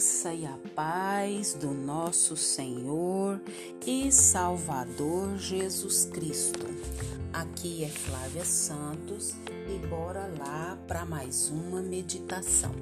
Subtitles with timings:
[0.00, 3.38] graça e a paz do nosso Senhor
[3.86, 6.66] e Salvador Jesus Cristo.
[7.34, 12.74] Aqui é Flávia Santos e bora lá para mais uma meditação.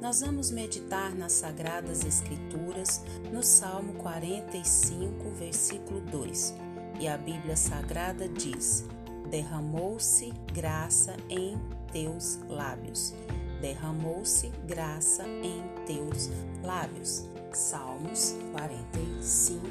[0.00, 3.02] Nós vamos meditar nas Sagradas Escrituras
[3.32, 6.54] no Salmo 45, versículo 2.
[7.00, 8.84] E a Bíblia Sagrada diz:
[9.28, 11.58] Derramou-se graça em
[11.90, 13.12] teus lábios
[13.60, 16.30] derramou-se graça em teus
[16.62, 17.24] lábios.
[17.52, 19.62] Salmos 45,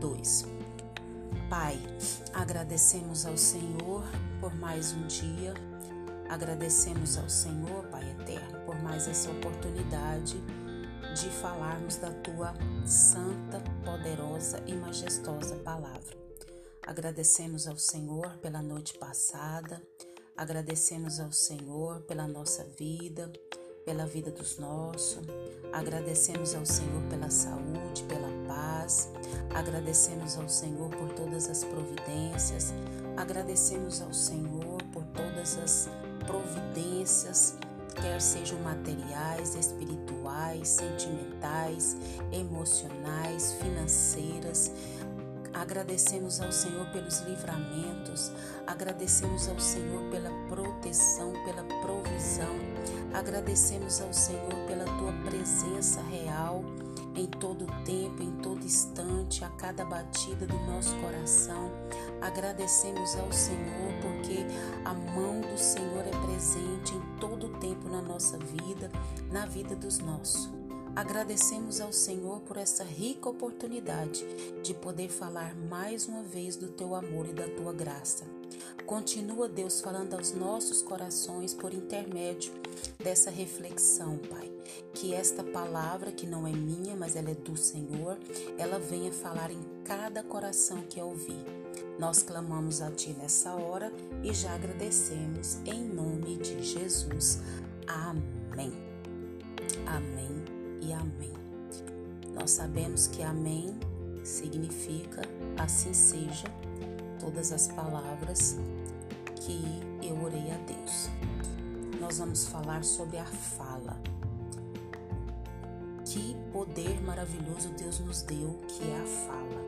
[0.00, 0.46] 2.
[1.48, 1.76] Pai,
[2.32, 4.04] agradecemos ao Senhor
[4.40, 5.52] por mais um dia,
[6.28, 10.42] agradecemos ao Senhor, Pai eterno, por mais essa oportunidade
[11.14, 12.54] de falarmos da tua
[12.86, 16.16] santa, poderosa e majestosa palavra.
[16.86, 19.82] Agradecemos ao Senhor pela noite passada,
[20.36, 23.30] Agradecemos ao Senhor pela nossa vida,
[23.84, 25.18] pela vida dos nossos.
[25.72, 29.10] Agradecemos ao Senhor pela saúde, pela paz.
[29.54, 32.72] Agradecemos ao Senhor por todas as providências.
[33.16, 35.88] Agradecemos ao Senhor por todas as
[36.26, 37.56] providências,
[38.00, 41.96] quer sejam materiais, espirituais, sentimentais,
[42.32, 44.72] emocionais, financeiras
[45.52, 48.32] Agradecemos ao Senhor pelos livramentos,
[48.70, 52.54] agradecemos ao Senhor pela proteção, pela provisão,
[53.12, 56.62] agradecemos ao Senhor pela tua presença real
[57.16, 61.72] em todo tempo, em todo instante, a cada batida do nosso coração.
[62.20, 64.46] Agradecemos ao Senhor porque
[64.84, 68.88] a mão do Senhor é presente em todo tempo na nossa vida,
[69.32, 70.48] na vida dos nossos.
[70.94, 74.24] Agradecemos ao Senhor por essa rica oportunidade
[74.62, 78.39] de poder falar mais uma vez do teu amor e da tua graça.
[78.86, 82.52] Continua, Deus, falando aos nossos corações por intermédio
[82.98, 84.50] dessa reflexão, Pai.
[84.94, 88.18] Que esta palavra, que não é minha, mas ela é do Senhor,
[88.58, 91.44] ela venha falar em cada coração que ouvir.
[91.98, 97.40] Nós clamamos a Ti nessa hora e já agradecemos em nome de Jesus.
[97.86, 98.72] Amém.
[99.86, 100.44] Amém
[100.80, 101.32] e amém.
[102.34, 103.78] Nós sabemos que amém
[104.24, 105.22] significa
[105.56, 106.46] assim seja
[107.20, 108.56] todas as palavras
[109.36, 111.08] que eu orei a Deus.
[112.00, 113.96] Nós vamos falar sobre a fala.
[116.04, 119.66] Que poder maravilhoso Deus nos deu, que é a fala.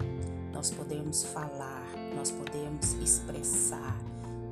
[0.53, 1.87] Nós podemos falar,
[2.17, 3.97] nós podemos expressar,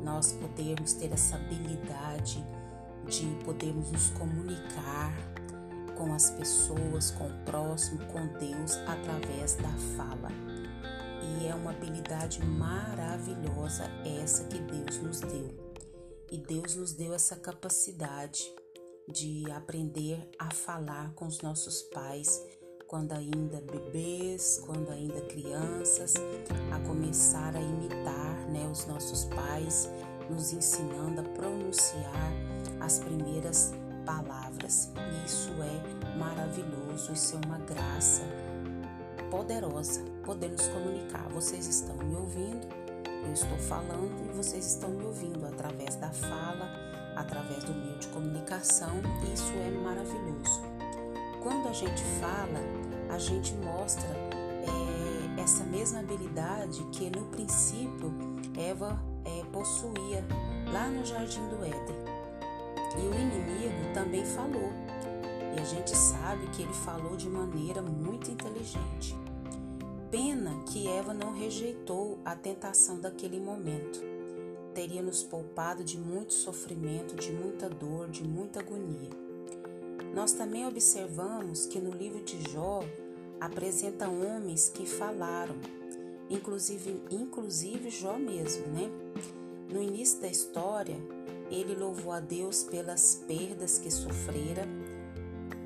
[0.02, 2.44] nós podemos ter essa habilidade
[3.08, 5.12] de podermos nos comunicar,
[5.96, 10.49] com as pessoas, com o próximo, com Deus através da fala.
[11.38, 13.84] E é uma habilidade maravilhosa
[14.22, 15.48] essa que Deus nos deu.
[16.30, 18.42] E Deus nos deu essa capacidade
[19.08, 22.42] de aprender a falar com os nossos pais
[22.91, 26.14] quando ainda bebês, quando ainda crianças,
[26.72, 29.88] a começar a imitar né, os nossos pais,
[30.28, 32.32] nos ensinando a pronunciar
[32.80, 33.72] as primeiras
[34.04, 34.91] palavras.
[35.24, 38.22] Isso é maravilhoso, isso é uma graça
[39.30, 41.28] poderosa poder nos comunicar.
[41.30, 42.66] Vocês estão me ouvindo,
[43.24, 46.68] eu estou falando e vocês estão me ouvindo através da fala,
[47.16, 48.92] através do meio de comunicação.
[49.32, 50.60] Isso é maravilhoso.
[51.42, 52.60] Quando a gente fala,
[53.08, 58.12] a gente mostra é, essa mesma habilidade que no princípio
[58.58, 60.24] Eva é, possuía
[60.72, 62.10] lá no jardim do Éden.
[62.97, 64.79] E o inimigo também falou.
[65.60, 69.15] A gente sabe que ele falou de maneira muito inteligente.
[70.10, 74.00] Pena que Eva não rejeitou a tentação daquele momento.
[74.75, 79.10] Teria nos poupado de muito sofrimento, de muita dor, de muita agonia.
[80.15, 82.81] Nós também observamos que no livro de Jó
[83.38, 85.56] apresenta homens que falaram,
[86.31, 88.91] inclusive, inclusive Jó mesmo, né?
[89.71, 90.97] No início da história,
[91.51, 94.79] ele louvou a Deus pelas perdas que sofrera.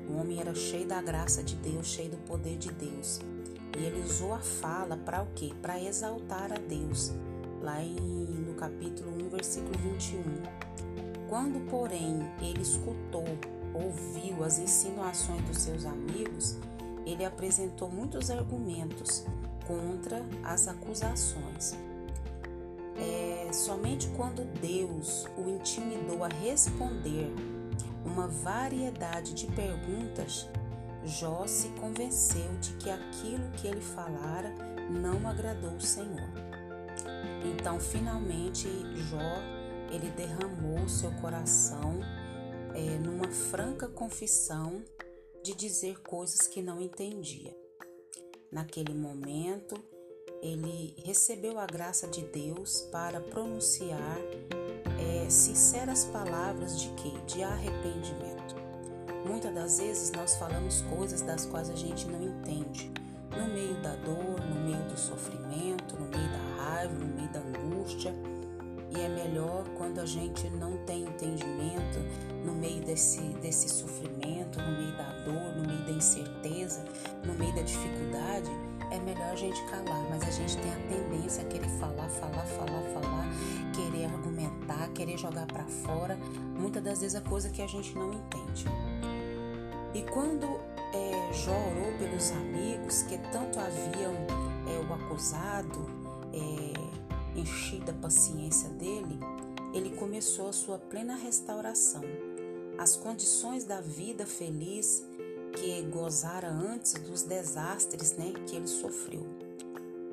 [0.09, 3.19] O homem era cheio da graça de Deus, cheio do poder de Deus.
[3.77, 5.51] E ele usou a fala para o quê?
[5.61, 7.11] Para exaltar a Deus.
[7.61, 10.21] Lá em, no capítulo 1, versículo 21.
[11.27, 13.25] Quando, porém, ele escutou,
[13.73, 16.57] ouviu as insinuações dos seus amigos,
[17.05, 19.25] ele apresentou muitos argumentos
[19.67, 21.75] contra as acusações.
[22.97, 27.29] É, somente quando Deus o intimidou a responder
[28.05, 30.47] uma variedade de perguntas,
[31.03, 34.53] Jó se convenceu de que aquilo que ele falara
[34.89, 36.29] não agradou o Senhor.
[37.43, 38.67] Então, finalmente,
[39.09, 39.55] Jó
[39.91, 41.99] ele derramou seu coração
[42.73, 44.83] é, numa franca confissão
[45.43, 47.55] de dizer coisas que não entendia.
[48.51, 49.75] Naquele momento,
[50.41, 54.17] ele recebeu a graça de Deus para pronunciar
[55.25, 57.11] é, sinceras palavras de quê?
[57.25, 58.55] De arrependimento.
[59.25, 62.91] Muitas das vezes nós falamos coisas das quais a gente não entende.
[63.31, 67.39] No meio da dor, no meio do sofrimento, no meio da raiva, no meio da
[67.39, 68.13] angústia.
[68.95, 71.99] E é melhor quando a gente não tem entendimento
[72.45, 76.85] no meio desse, desse sofrimento, no meio da dor, no meio da incerteza,
[77.25, 78.44] no meio da dificuldade,
[79.35, 83.27] a gente calar, mas a gente tem a tendência a querer falar, falar, falar, falar,
[83.73, 86.17] querer argumentar, querer jogar para fora,
[86.57, 88.65] muitas das vezes a coisa que a gente não entende.
[89.93, 90.45] E quando
[90.93, 94.13] é, Jó orou pelos amigos que tanto haviam
[94.67, 95.85] é, o acusado,
[96.33, 99.19] é, enchido a paciência dele,
[99.73, 102.03] ele começou a sua plena restauração.
[102.77, 105.05] As condições da vida feliz
[105.55, 109.25] que gozara antes dos desastres né, que ele sofreu.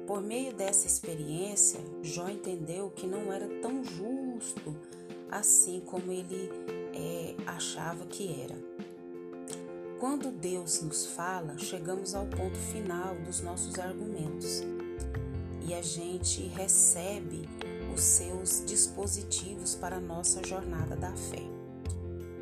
[0.06, 4.74] Por meio dessa experiência, Jó entendeu que não era tão justo
[5.30, 6.50] assim como ele
[6.94, 8.56] é, achava que era.
[9.98, 14.62] Quando Deus nos fala, chegamos ao ponto final dos nossos argumentos
[15.66, 17.48] e a gente recebe
[17.94, 21.61] os seus dispositivos para a nossa jornada da fé.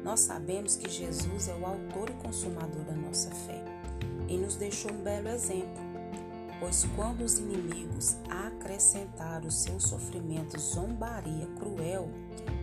[0.03, 3.63] Nós sabemos que Jesus é o autor e consumador da nossa fé
[4.29, 5.83] e nos deixou um belo exemplo,
[6.59, 12.09] pois quando os inimigos acrescentaram o seu sofrimento zombaria cruel,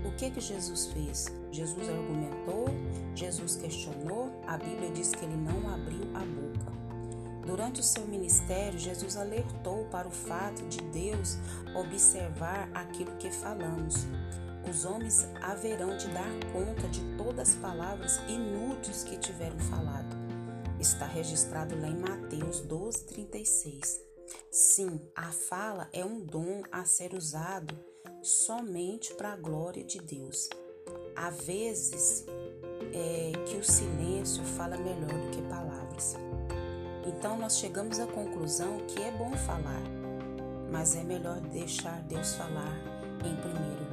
[0.05, 1.27] o que que Jesus fez?
[1.51, 2.65] Jesus argumentou,
[3.13, 6.77] Jesus questionou, a Bíblia diz que ele não abriu a boca.
[7.45, 11.37] Durante o seu ministério, Jesus alertou para o fato de Deus
[11.75, 14.05] observar aquilo que falamos
[14.69, 20.15] os homens haverão de dar conta de todas as palavras inúteis que tiveram falado.
[20.79, 24.01] Está registrado lá em Mateus 12, 36.
[24.51, 27.77] Sim, a fala é um dom a ser usado
[28.21, 30.49] somente para a glória de Deus.
[31.15, 32.25] Há vezes
[32.93, 36.15] é, que o silêncio fala melhor do que palavras.
[37.05, 39.83] Então nós chegamos à conclusão que é bom falar,
[40.71, 42.77] mas é melhor deixar Deus falar
[43.25, 43.87] em primeiro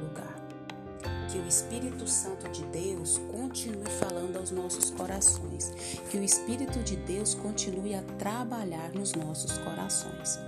[1.35, 5.73] que o Espírito Santo de Deus continue falando aos nossos corações,
[6.09, 10.39] que o Espírito de Deus continue a trabalhar nos nossos corações.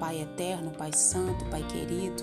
[0.00, 2.22] Pai eterno, Pai santo, Pai querido,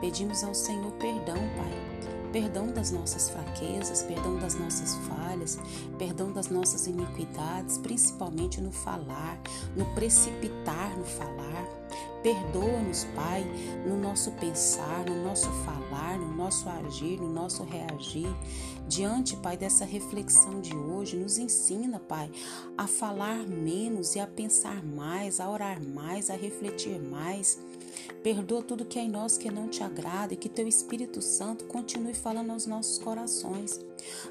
[0.00, 1.98] pedimos ao Senhor perdão, Pai
[2.32, 5.58] perdão das nossas fraquezas, perdão das nossas falhas,
[5.98, 9.38] perdão das nossas iniquidades, principalmente no falar,
[9.74, 11.66] no precipitar no falar.
[12.22, 13.44] Perdoa-nos, Pai,
[13.86, 18.28] no nosso pensar, no nosso falar, no nosso agir, no nosso reagir.
[18.88, 22.30] Diante, Pai, dessa reflexão de hoje, nos ensina, Pai,
[22.76, 27.58] a falar menos e a pensar mais, a orar mais, a refletir mais
[28.22, 31.64] Perdoa tudo que é em nós que não te agrada e que teu Espírito Santo
[31.64, 33.80] continue falando aos nossos corações.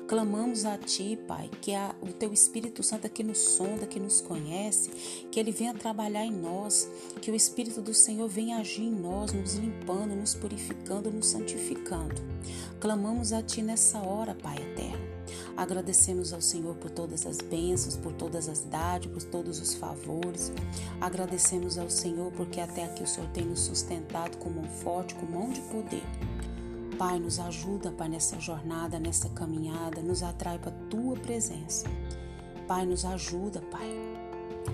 [0.08, 4.22] Clamamos a Ti, Pai, que a, o Teu Espírito Santo que nos sonda, que nos
[4.22, 4.90] conhece,
[5.32, 6.90] que Ele venha trabalhar em nós,
[7.22, 12.16] que o Espírito do Senhor venha agir em nós, nos limpando, nos purificando, nos santificando.
[12.80, 15.07] Clamamos a Ti nessa hora, Pai eterno.
[15.56, 20.52] Agradecemos ao Senhor por todas as bênçãos, por todas as dádivas, por todos os favores.
[21.02, 25.26] Agradecemos ao Senhor porque até aqui o Senhor tem nos sustentado com mão forte, com
[25.26, 26.04] mão de poder.
[26.98, 31.86] Pai, nos ajuda, Pai, nessa jornada, nessa caminhada, nos atrai para a tua presença.
[32.68, 33.88] Pai, nos ajuda, Pai.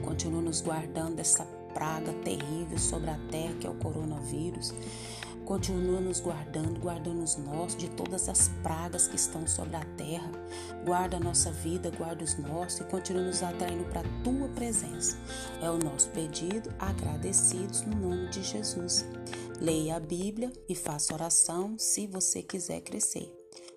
[0.05, 1.43] Continua nos guardando dessa
[1.74, 4.74] praga terrível sobre a terra que é o coronavírus.
[5.46, 10.32] Continua nos guardando, guardando os nossos de todas as pragas que estão sobre a terra.
[10.86, 15.18] Guarda a nossa vida, guarda os nossos e continua nos atraindo para a tua presença.
[15.62, 19.06] É o nosso pedido, agradecidos no nome de Jesus.
[19.60, 23.32] Leia a Bíblia e faça oração se você quiser crescer.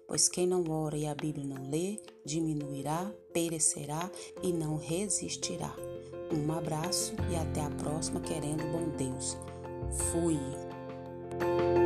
[0.06, 4.08] Pois quem não ora e a Bíblia não lê, diminuirá, perecerá
[4.40, 5.74] e não resistirá.
[6.32, 9.36] Um abraço e até a próxima, querendo bom Deus.
[10.12, 10.38] Fui.
[11.40, 11.85] you